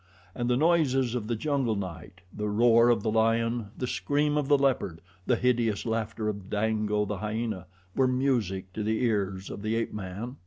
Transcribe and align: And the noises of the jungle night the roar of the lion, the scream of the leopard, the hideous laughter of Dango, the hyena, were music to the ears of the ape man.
And 0.33 0.49
the 0.49 0.57
noises 0.57 1.13
of 1.13 1.27
the 1.27 1.35
jungle 1.35 1.75
night 1.75 2.21
the 2.35 2.49
roar 2.49 2.89
of 2.89 3.03
the 3.03 3.11
lion, 3.11 3.67
the 3.77 3.85
scream 3.85 4.35
of 4.35 4.47
the 4.47 4.57
leopard, 4.57 4.99
the 5.27 5.35
hideous 5.35 5.85
laughter 5.85 6.27
of 6.27 6.49
Dango, 6.49 7.05
the 7.05 7.17
hyena, 7.19 7.67
were 7.95 8.07
music 8.07 8.73
to 8.73 8.81
the 8.81 9.03
ears 9.03 9.51
of 9.51 9.61
the 9.61 9.75
ape 9.75 9.93
man. 9.93 10.37